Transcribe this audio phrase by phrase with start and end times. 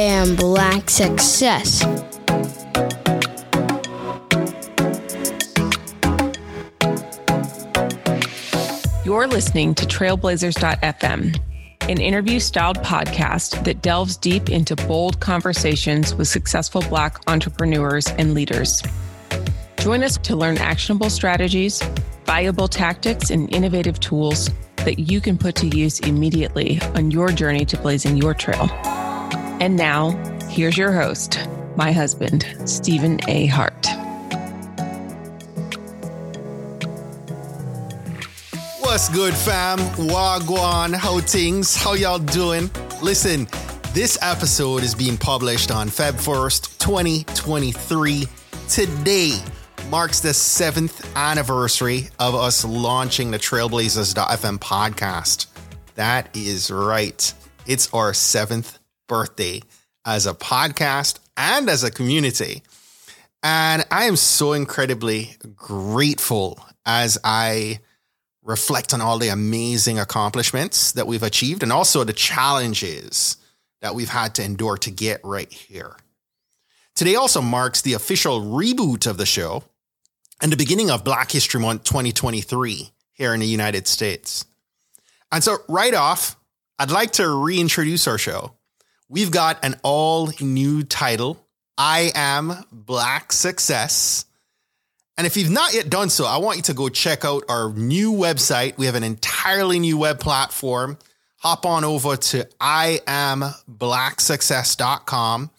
[0.00, 1.82] am Black Success.
[9.04, 11.38] You're listening to Trailblazers.fm,
[11.82, 18.32] an interview styled podcast that delves deep into bold conversations with successful Black entrepreneurs and
[18.32, 18.82] leaders.
[19.80, 21.82] Join us to learn actionable strategies,
[22.24, 27.66] viable tactics, and innovative tools that you can put to use immediately on your journey
[27.66, 28.70] to blazing your trail.
[29.60, 30.12] And now,
[30.48, 31.38] here's your host,
[31.76, 33.44] my husband, Stephen A.
[33.44, 33.86] Hart.
[38.80, 39.78] What's good, fam?
[40.08, 41.76] Wagwan, how things?
[41.76, 42.70] How y'all doing?
[43.02, 43.46] Listen,
[43.92, 48.24] this episode is being published on Feb 1st, 2023.
[48.66, 49.38] Today
[49.90, 55.48] marks the seventh anniversary of us launching the Trailblazers.fm podcast.
[55.96, 57.34] That is right.
[57.66, 58.79] It's our seventh
[59.10, 59.60] birthday
[60.06, 62.62] as a podcast and as a community.
[63.42, 67.80] And I am so incredibly grateful as I
[68.42, 73.36] reflect on all the amazing accomplishments that we've achieved and also the challenges
[73.82, 75.96] that we've had to endure to get right here.
[76.94, 79.64] Today also marks the official reboot of the show
[80.40, 84.44] and the beginning of Black History Month 2023 here in the United States.
[85.32, 86.36] And so, right off,
[86.78, 88.54] I'd like to reintroduce our show.
[89.12, 91.44] We've got an all new title
[91.76, 94.24] I Am Black Success.
[95.16, 97.72] And if you've not yet done so, I want you to go check out our
[97.72, 98.78] new website.
[98.78, 100.96] We have an entirely new web platform.
[101.38, 105.50] Hop on over to iamblacksuccess.com.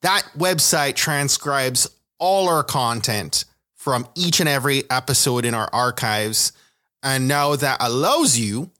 [0.00, 1.86] That website transcribes
[2.18, 6.54] all our content from each and every episode in our archives.
[7.02, 8.70] And now that allows you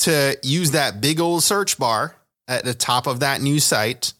[0.00, 2.14] to use that big old search bar
[2.48, 4.14] at the top of that new site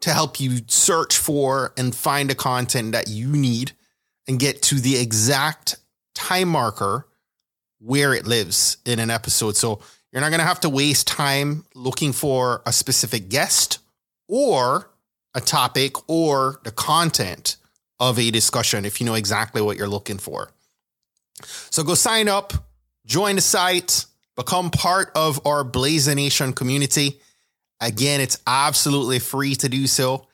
[0.00, 3.72] to help you search for and find the content that you need
[4.28, 5.76] and get to the exact
[6.14, 7.06] time marker
[7.78, 9.56] where it lives in an episode.
[9.56, 9.80] So
[10.12, 13.78] you're not going to have to waste time looking for a specific guest
[14.28, 14.90] or
[15.34, 17.56] a topic or the content
[17.98, 20.50] of a discussion if you know exactly what you're looking for.
[21.70, 22.52] So go sign up,
[23.04, 27.20] join the site, become part of our Blazonation community.
[27.80, 30.26] Again, it's absolutely free to do so.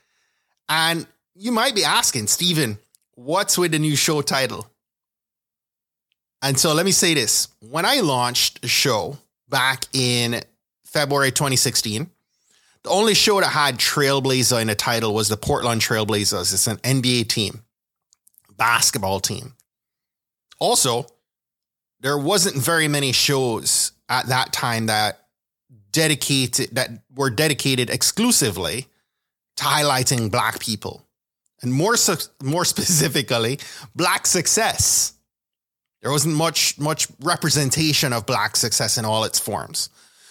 [0.68, 2.78] And you might be asking, Stephen,
[3.14, 4.66] what's with the new show title?
[6.40, 7.48] And so let me say this.
[7.60, 10.40] When I launched the show back in
[10.84, 12.10] February 2016,
[12.82, 16.52] the only show that had Trailblazer in the title was the Portland Trailblazers.
[16.52, 17.62] It's an NBA team,
[18.56, 19.54] basketball team.
[20.58, 21.06] Also,
[22.00, 25.21] there wasn't very many shows at that time that
[25.92, 28.86] dedicated that were dedicated exclusively
[29.56, 31.06] to highlighting black people.
[31.62, 31.94] And more
[32.42, 33.58] more specifically
[33.94, 35.14] black success.
[36.00, 39.88] There wasn't much much representation of black success in all its forms.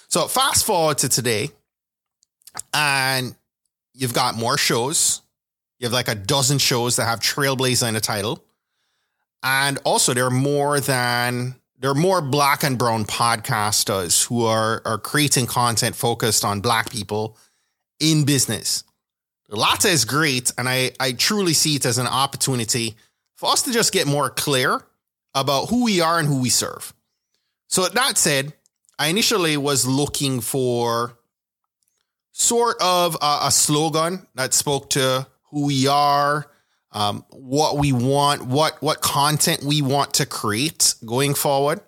[0.09, 1.51] So fast forward to today
[2.73, 3.35] and
[3.93, 5.21] you've got more shows.
[5.79, 8.43] You have like a dozen shows that have trailblazer in the title.
[9.41, 14.81] And also there are more than there are more black and brown podcasters who are
[14.85, 17.37] are creating content focused on black people
[17.99, 18.83] in business
[19.51, 22.95] Latte is great, and I, I truly see it as an opportunity
[23.35, 24.81] for us to just get more clear
[25.35, 26.93] about who we are and who we serve.
[27.67, 28.53] So, that said,
[28.97, 31.17] I initially was looking for
[32.31, 36.49] sort of a, a slogan that spoke to who we are,
[36.91, 41.81] um, what we want, what what content we want to create going forward.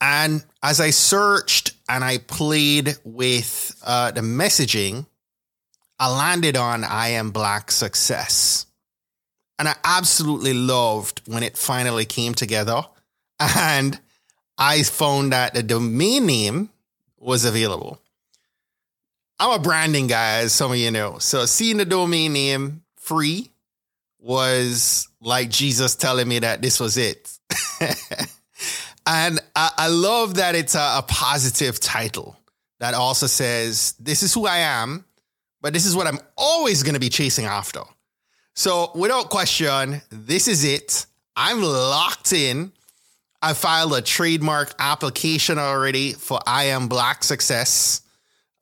[0.00, 5.06] And as I searched and I played with uh, the messaging,
[5.98, 8.66] I landed on I am black success.
[9.58, 12.82] And I absolutely loved when it finally came together.
[13.38, 14.00] And
[14.56, 16.70] I found that the domain name
[17.18, 18.00] was available.
[19.38, 21.18] I'm a branding guy, as some of you know.
[21.18, 23.50] So seeing the domain name free
[24.18, 27.38] was like Jesus telling me that this was it.
[29.06, 32.36] and I, I, love that it's a, a positive title
[32.78, 35.04] that also says, This is who I am
[35.60, 37.82] but this is what I'm always going to be chasing after.
[38.54, 41.06] So, without question, this is it.
[41.36, 42.72] I'm locked in.
[43.42, 48.02] I filed a trademark application already for I Am Black Success.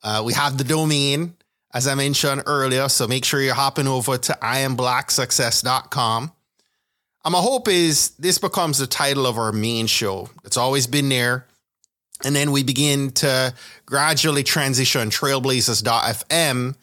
[0.01, 1.35] Uh, we have the domain,
[1.73, 2.89] as I mentioned earlier.
[2.89, 6.31] So make sure you're hopping over to iamblacksuccess.com.
[7.25, 10.29] And my hope is this becomes the title of our main show.
[10.45, 11.45] It's always been there.
[12.23, 13.53] And then we begin to
[13.85, 16.75] gradually transition trailblazers.fm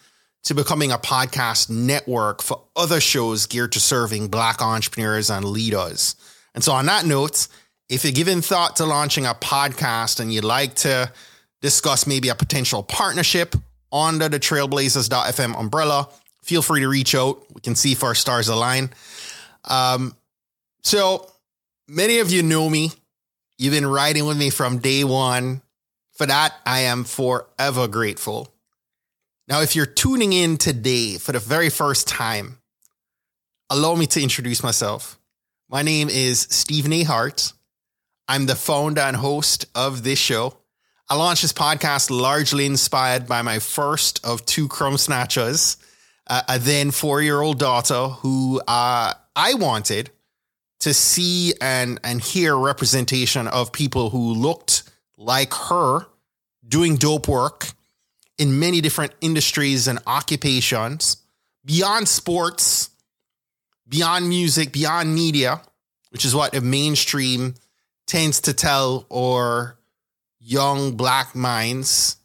[0.45, 6.15] to becoming a podcast network for other shows geared to serving Black entrepreneurs and leaders.
[6.55, 7.49] And so, on that note,
[7.89, 11.13] if you're giving thought to launching a podcast and you'd like to
[11.61, 13.57] discuss maybe a potential partnership
[13.93, 16.09] under the trailblazers.fm umbrella,
[16.43, 17.43] feel free to reach out.
[17.55, 18.91] We can see if our stars align.
[19.65, 20.17] Um,
[20.83, 21.31] so,
[21.89, 22.93] many of you know me
[23.59, 25.63] You've been riding with me from day one.
[26.13, 28.53] For that, I am forever grateful.
[29.49, 32.59] Now, if you're tuning in today for the very first time,
[33.71, 35.19] allow me to introduce myself.
[35.71, 37.03] My name is Stephen A.
[37.05, 37.53] Hart.
[38.29, 40.59] I'm the founder and host of this show.
[41.09, 45.77] I launched this podcast largely inspired by my first of two crumb snatchers,
[46.27, 50.11] uh, a then four year old daughter who uh, I wanted
[50.81, 54.83] to see and and hear representation of people who looked
[55.17, 56.07] like her
[56.67, 57.69] doing dope work
[58.37, 61.19] in many different industries and occupations
[61.65, 62.91] beyond sports
[63.89, 65.63] beyond music beyond media
[66.11, 67.55] which is what the mainstream
[68.07, 69.79] tends to tell or
[70.47, 72.17] young black minds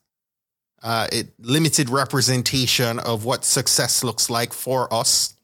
[0.83, 5.35] uh, it limited representation of what success looks like for us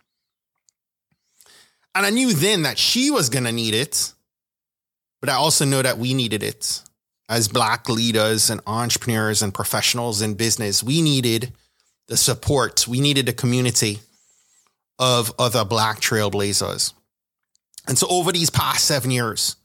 [1.97, 4.13] and I knew then that she was going to need it,
[5.19, 6.83] but I also know that we needed it
[7.27, 10.83] as Black leaders and entrepreneurs and professionals in business.
[10.83, 11.53] We needed
[12.07, 13.97] the support, we needed a community
[14.99, 16.93] of other Black trailblazers.
[17.87, 19.55] And so over these past seven years,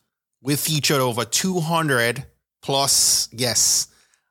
[0.40, 2.24] we've featured over 200
[2.62, 3.88] plus Yes,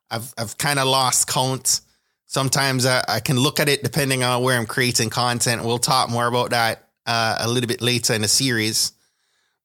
[0.09, 1.81] I've, I've kind of lost count.
[2.25, 5.63] Sometimes I, I can look at it depending on where I'm creating content.
[5.63, 8.93] We'll talk more about that uh, a little bit later in the series,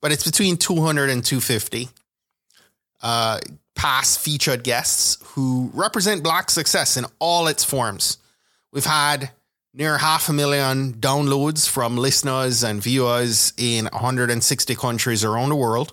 [0.01, 1.89] but it's between 200 and 250
[3.03, 3.39] uh,
[3.75, 8.19] past featured guests who represent Black success in all its forms.
[8.73, 9.31] We've had
[9.75, 15.93] near half a million downloads from listeners and viewers in 160 countries around the world.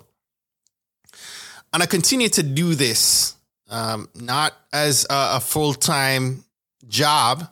[1.74, 3.36] And I continue to do this
[3.70, 6.44] um, not as a, a full time
[6.88, 7.48] job,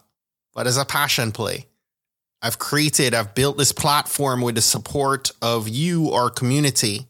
[0.53, 1.65] but as a passion play.
[2.44, 7.07] I've created, I've built this platform with the support of you, our community.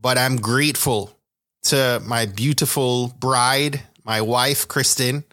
[0.00, 1.16] But I'm grateful
[1.64, 5.24] to my beautiful bride, my wife, Kristen,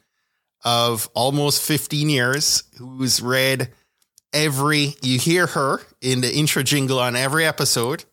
[0.63, 3.69] of almost 15 years, who's read
[4.33, 8.05] every, you hear her in the intro jingle on every episode.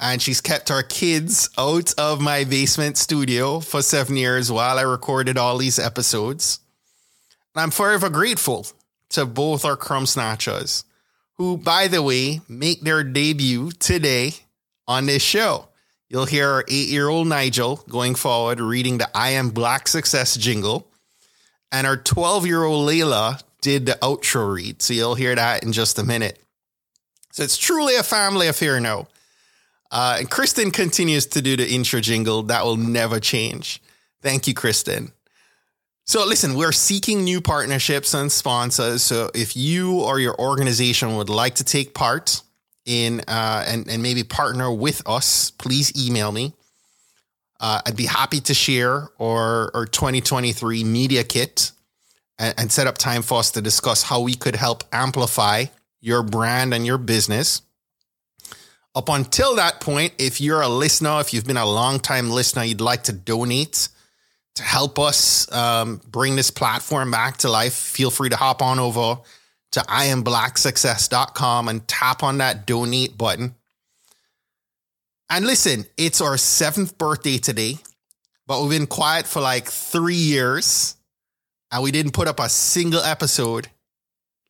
[0.00, 4.82] And she's kept our kids out of my basement studio for seven years while I
[4.82, 6.60] recorded all these episodes.
[7.54, 8.66] And I'm forever grateful
[9.10, 10.84] to both our crumb snatchers,
[11.34, 14.32] who, by the way, make their debut today
[14.88, 15.68] on this show.
[16.08, 20.34] You'll hear our eight year old Nigel going forward reading the I Am Black Success
[20.34, 20.88] jingle.
[21.70, 24.80] And our 12 year old Layla did the outro read.
[24.80, 26.40] So you'll hear that in just a minute.
[27.32, 29.06] So it's truly a family affair now.
[29.90, 32.44] Uh, and Kristen continues to do the intro jingle.
[32.44, 33.82] That will never change.
[34.22, 35.12] Thank you, Kristen.
[36.04, 39.02] So listen, we're seeking new partnerships and sponsors.
[39.02, 42.42] So if you or your organization would like to take part
[42.84, 46.52] in uh, and and maybe partner with us, please email me.
[47.60, 51.72] Uh, I'd be happy to share our, our 2023 media kit
[52.38, 55.66] and, and set up time for us to discuss how we could help amplify
[56.00, 57.60] your brand and your business.
[58.94, 62.64] Up until that point, if you're a listener, if you've been a long time listener,
[62.64, 63.88] you'd like to donate
[64.56, 68.78] to help us um, bring this platform back to life, feel free to hop on
[68.78, 69.18] over
[69.72, 73.54] to iamblacksuccess.com and tap on that donate button.
[75.28, 77.78] And listen, it's our seventh birthday today,
[78.46, 80.96] but we've been quiet for like three years
[81.70, 83.68] and we didn't put up a single episode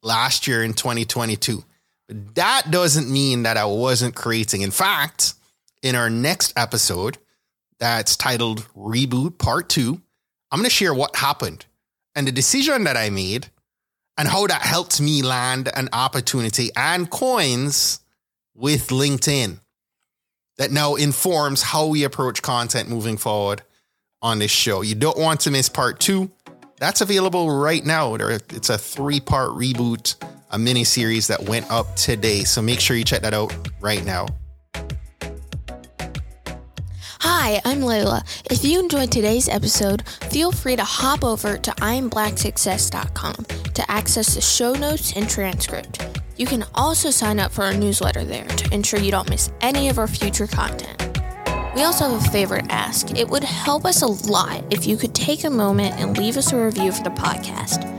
[0.03, 1.63] last year in 2022.
[2.11, 4.62] That doesn't mean that I wasn't creating.
[4.62, 5.35] In fact,
[5.83, 7.19] in our next episode,
[7.79, 10.00] that's titled Reboot Part 2.
[10.50, 11.67] I'm going to share what happened
[12.14, 13.49] and the decision that I made
[14.19, 18.00] and how that helped me land an opportunity and coins
[18.55, 19.61] with LinkedIn
[20.59, 23.62] that now informs how we approach content moving forward
[24.21, 24.83] on this show.
[24.83, 26.31] You don't want to miss part two.
[26.79, 28.14] That's available right now.
[28.14, 30.17] It's a three part reboot,
[30.50, 32.45] a mini series that went up today.
[32.45, 34.26] So make sure you check that out right now.
[37.23, 38.23] Hi, I'm Layla.
[38.50, 43.35] If you enjoyed today's episode, feel free to hop over to IamBlackSuccess.com
[43.75, 46.21] to access the show notes and transcript.
[46.37, 49.88] You can also sign up for our newsletter there to ensure you don't miss any
[49.88, 51.21] of our future content.
[51.75, 53.16] We also have a favor to ask.
[53.16, 56.52] It would help us a lot if you could take a moment and leave us
[56.52, 57.90] a review for the podcast.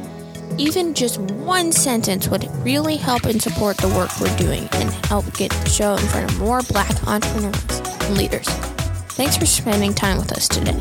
[0.62, 5.26] Even just one sentence would really help and support the work we're doing and help
[5.36, 8.48] get the show in front of more black entrepreneurs and leaders.
[9.18, 10.80] Thanks for spending time with us today.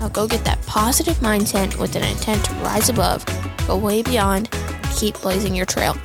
[0.00, 3.24] Now go get that positive mindset with an intent to rise above,
[3.66, 4.50] go way beyond,
[4.94, 5.96] keep blazing your trail.